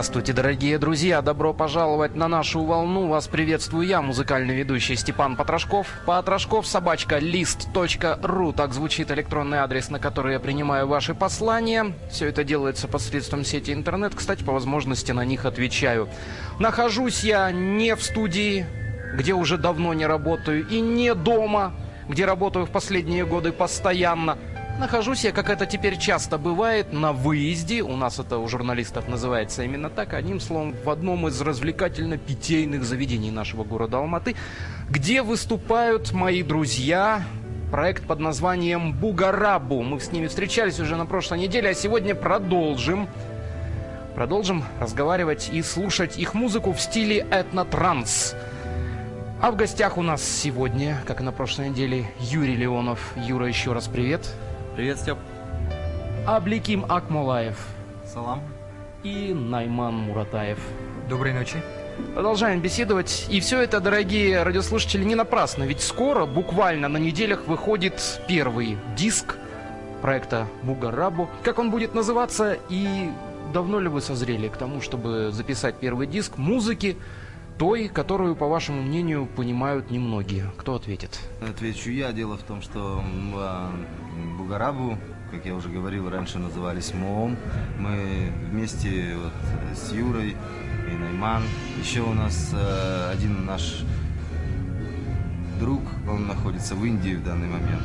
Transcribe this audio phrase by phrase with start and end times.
[0.00, 1.20] Здравствуйте, дорогие друзья!
[1.20, 3.08] Добро пожаловать на нашу волну.
[3.08, 5.88] Вас приветствую я, музыкальный ведущий Степан Потрошков.
[6.06, 8.54] Потрошков собачка лист.ру.
[8.54, 11.92] Так звучит электронный адрес, на который я принимаю ваши послания.
[12.10, 14.14] Все это делается посредством сети интернет.
[14.14, 16.08] Кстати, по возможности на них отвечаю.
[16.58, 18.64] Нахожусь я не в студии,
[19.12, 21.74] где уже давно не работаю, и не дома,
[22.08, 24.38] где работаю в последние годы постоянно–
[24.78, 27.82] Нахожусь я, как это теперь часто бывает, на выезде.
[27.82, 30.14] У нас это у журналистов называется именно так.
[30.14, 34.36] Одним словом, в одном из развлекательно-питейных заведений нашего города Алматы,
[34.88, 37.22] где выступают мои друзья,
[37.70, 39.82] проект под названием «Бугарабу».
[39.82, 43.06] Мы с ними встречались уже на прошлой неделе, а сегодня продолжим.
[44.14, 48.34] Продолжим разговаривать и слушать их музыку в стиле этнотранс.
[49.42, 53.12] А в гостях у нас сегодня, как и на прошлой неделе, Юрий Леонов.
[53.16, 54.22] Юра, еще раз привет.
[54.22, 54.49] Привет,
[54.96, 55.18] Степ.
[56.26, 57.58] Абликим Акмулаев.
[58.04, 58.42] Салам.
[59.02, 60.58] И Найман Муратаев.
[61.08, 61.56] Доброй ночи.
[62.14, 63.26] Продолжаем беседовать.
[63.30, 65.64] И все это, дорогие радиослушатели, не напрасно.
[65.64, 69.36] Ведь скоро, буквально на неделях, выходит первый диск
[70.00, 71.28] проекта Бугарабу.
[71.42, 73.10] Как он будет называться и
[73.52, 76.96] давно ли вы созрели к тому, чтобы записать первый диск музыки,
[77.60, 80.50] той, которую, по вашему мнению, понимают немногие?
[80.56, 81.20] Кто ответит?
[81.46, 82.10] Отвечу я.
[82.10, 83.04] Дело в том, что
[83.34, 83.70] а,
[84.38, 84.96] Бугарабу,
[85.30, 87.36] как я уже говорил, раньше назывались МООМ.
[87.78, 90.36] Мы вместе вот с Юрой
[90.90, 91.42] и Найман.
[91.78, 93.84] Еще у нас э, один наш
[95.58, 97.82] друг, он находится в Индии в данный момент,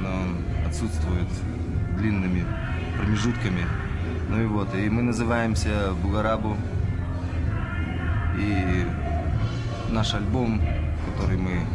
[0.00, 1.28] но он отсутствует
[1.98, 2.46] длинными
[2.96, 3.66] промежутками.
[4.30, 6.56] Ну и вот, и мы называемся Бугарабу.
[8.38, 8.86] И
[9.90, 10.60] наш альбом,
[11.06, 11.66] который мы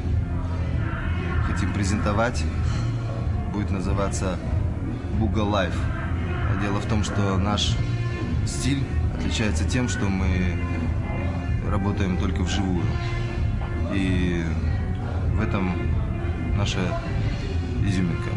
[1.47, 2.43] хотим презентовать,
[3.53, 4.37] будет называться
[5.19, 5.77] Буга Life.
[6.61, 7.75] Дело в том, что наш
[8.45, 8.83] стиль
[9.17, 10.57] отличается тем, что мы
[11.69, 12.85] работаем только вживую.
[13.93, 14.43] И
[15.33, 15.71] в этом
[16.57, 16.79] наша
[17.85, 18.29] изюминка.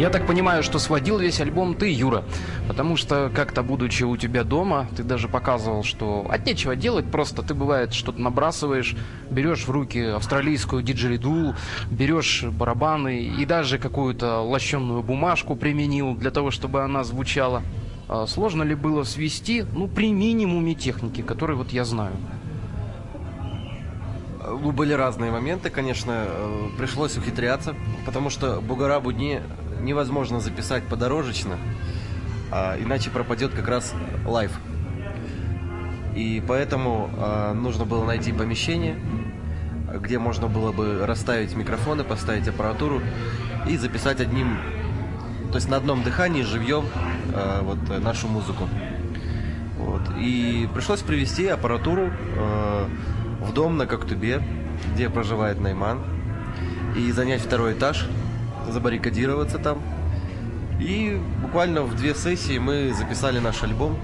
[0.00, 2.24] Я так понимаю, что сводил весь альбом ты, Юра.
[2.66, 7.42] Потому что как-то, будучи у тебя дома, ты даже показывал, что от нечего делать, просто
[7.42, 8.96] ты, бывает, что-то набрасываешь,
[9.30, 11.54] берешь в руки австралийскую диджериду,
[11.90, 17.62] берешь барабаны и даже какую-то лощенную бумажку применил для того, чтобы она звучала.
[18.08, 22.14] А сложно ли было свести, ну, при минимуме техники, которой вот я знаю?
[24.50, 26.24] Ну, были разные моменты, конечно.
[26.26, 27.74] Э, пришлось ухитряться,
[28.06, 29.42] потому что Бугарабу не,
[29.82, 31.58] невозможно записать подорожечно,
[32.50, 33.94] а иначе пропадет как раз
[34.26, 34.52] live.
[36.14, 38.96] И поэтому э, нужно было найти помещение,
[39.98, 43.00] где можно было бы расставить микрофоны, поставить аппаратуру
[43.68, 44.58] и записать одним,
[45.50, 46.84] то есть на одном дыхании живьем
[47.32, 48.68] э, вот нашу музыку.
[49.78, 50.02] Вот.
[50.18, 52.86] И пришлось привезти аппаратуру э,
[53.40, 54.42] в дом на Коктубе,
[54.92, 56.00] где проживает Найман,
[56.96, 58.06] и занять второй этаж,
[58.68, 59.82] забаррикадироваться там.
[60.80, 63.98] И буквально в две сессии мы записали наш альбом.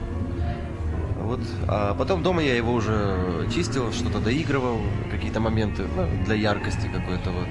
[1.20, 1.40] Вот.
[1.66, 4.78] А потом дома я его уже чистил, что-то доигрывал,
[5.10, 7.48] какие-то моменты ну, для яркости какой-то вот.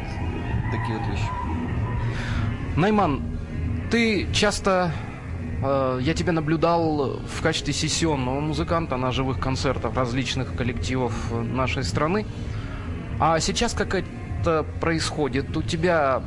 [0.72, 1.30] Такие вот вещи.
[2.78, 3.22] Найман,
[3.92, 4.92] ты часто
[5.66, 12.26] Э, я тебя наблюдал в качестве сессионного музыканта на живых концертах различных коллективов нашей страны.
[13.20, 13.74] А сейчас
[14.46, 15.58] какая-то происходит.
[15.58, 16.22] У тебя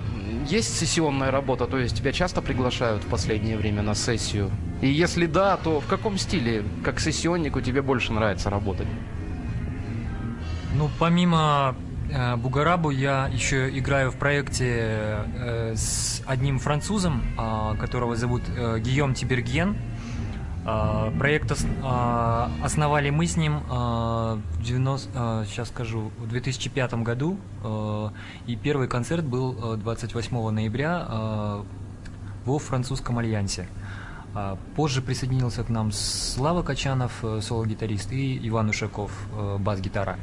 [0.49, 4.51] есть сессионная работа, то есть тебя часто приглашают в последнее время на сессию?
[4.81, 8.87] И если да, то в каком стиле, как сессионнику, тебе больше нравится работать?
[10.75, 11.77] Ну, помимо
[12.11, 18.79] Э, Бугарабу я еще играю в проекте э, с одним французом, а, которого зовут э,
[18.81, 19.77] Гийом Тиберген.
[20.71, 21.51] А, проект
[21.83, 27.39] а, основали мы с ним в 90, сейчас скажу, в 2005 году.
[28.47, 31.63] И первый концерт был 28 ноября
[32.45, 33.67] во французском альянсе.
[34.77, 39.11] Позже присоединился к нам Слава Качанов, соло-гитарист, и Иван Ушаков,
[39.61, 40.19] бас-гитара.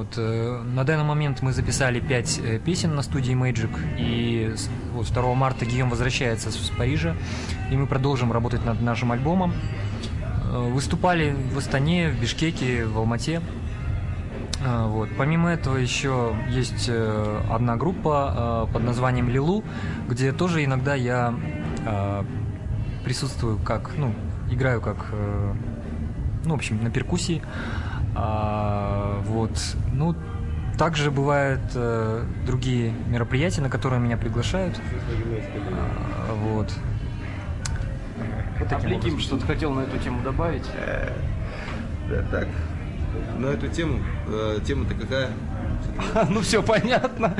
[0.00, 4.50] Вот э, на данный момент мы записали пять э, песен на студии Magic, и
[4.94, 7.14] вот 2 марта Гийом возвращается с Парижа,
[7.70, 9.52] и мы продолжим работать над нашим альбомом.
[10.50, 13.42] Э, выступали в Астане, в Бишкеке, в Алмате.
[14.64, 15.10] Э, вот.
[15.18, 19.62] Помимо этого еще есть э, одна группа э, под названием Лилу,
[20.08, 21.34] где тоже иногда я
[21.84, 22.24] э,
[23.04, 24.14] присутствую как, ну,
[24.50, 25.52] играю как, э,
[26.46, 27.42] ну, в общем, на перкуссии.
[28.14, 29.50] А, вот.
[29.92, 30.14] Ну,
[30.78, 34.80] также бывают э, другие мероприятия, на которые меня приглашают.
[35.72, 36.72] А, вот.
[38.58, 40.64] вот Апликим что-то хотел на эту тему добавить?
[40.74, 41.12] Э,
[42.08, 42.48] да, так.
[43.38, 45.30] На эту тему, э, тема-то какая?
[46.30, 47.34] Ну все понятно.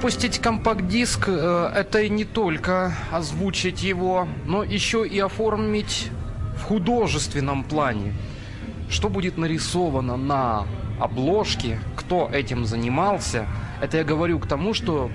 [0.00, 6.08] Выпустить компакт-диск э, это не только озвучить его, но еще и оформить
[6.56, 8.14] в художественном плане.
[8.88, 10.66] Что будет нарисовано на
[10.98, 13.46] обложке, кто этим занимался,
[13.82, 15.10] это я говорю к тому, что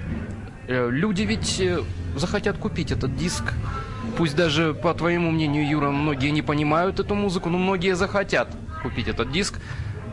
[0.68, 1.80] э, люди ведь э,
[2.16, 3.56] захотят купить этот диск.
[4.18, 8.50] Пусть даже, по твоему мнению, Юра, многие не понимают эту музыку, но многие захотят
[8.84, 9.60] купить этот диск.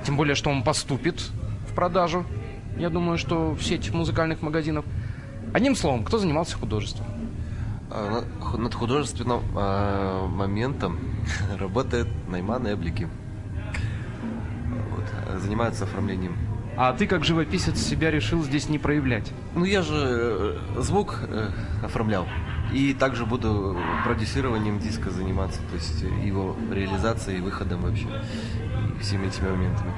[0.07, 1.21] Тем более, что он поступит
[1.69, 2.25] в продажу.
[2.77, 4.85] Я думаю, что в сеть музыкальных магазинов.
[5.53, 7.07] Одним словом, кто занимался художеством?
[7.91, 8.25] А,
[8.57, 10.99] над художественным а, моментом
[11.59, 13.09] работает Найман и Облики.
[14.91, 16.37] Вот, занимаются оформлением.
[16.75, 19.31] А ты как живописец себя решил здесь не проявлять?
[19.55, 21.51] Ну я же э, звук э,
[21.83, 22.27] оформлял.
[22.73, 28.07] И также буду продюсированием диска заниматься, то есть его реализацией, выходом вообще,
[29.03, 29.93] всеми этими моментами.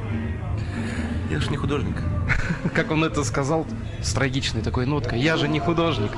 [1.30, 1.96] Я же не художник.
[2.74, 3.66] Как он это сказал
[4.02, 5.20] с трагичной такой ноткой.
[5.20, 6.10] Я же не художник.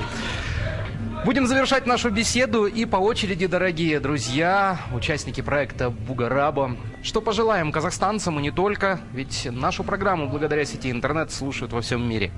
[1.24, 6.76] Будем завершать нашу беседу и по очереди, дорогие друзья, участники проекта Бугараба.
[7.02, 12.08] Что пожелаем казахстанцам и не только, ведь нашу программу благодаря сети интернет слушают во всем
[12.08, 12.30] мире.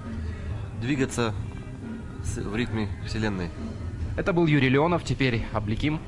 [0.80, 1.34] Двигаться
[2.36, 3.50] в ритме вселенной.
[4.16, 6.00] Это был Юрий Леонов, теперь Обликим.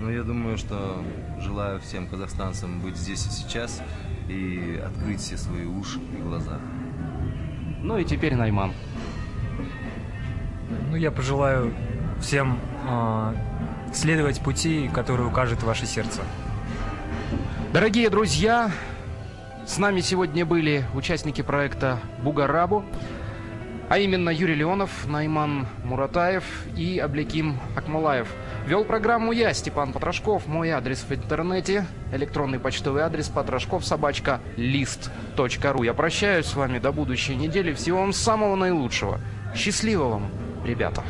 [0.00, 1.04] Ну, я думаю, что
[1.38, 3.82] желаю всем казахстанцам быть здесь и сейчас
[4.30, 6.58] и открыть все свои уши и глаза.
[7.82, 8.72] Ну и теперь Найман.
[10.88, 11.74] Ну, я пожелаю
[12.18, 12.58] всем
[12.88, 13.34] э,
[13.92, 16.22] следовать пути, который укажет ваше сердце.
[17.74, 18.70] Дорогие друзья,
[19.66, 22.86] с нами сегодня были участники проекта Бугарабу,
[23.90, 28.28] а именно Юрий Леонов, Найман Муратаев и Аблеким Акмалаев.
[28.66, 30.46] Вел программу я, Степан Потрошков.
[30.46, 35.82] Мой адрес в интернете, электронный почтовый адрес потрошков собачка лист.ру.
[35.82, 37.72] Я прощаюсь с вами до будущей недели.
[37.72, 39.18] Всего вам самого наилучшего.
[39.54, 40.30] Счастливо вам,
[40.64, 41.02] ребята.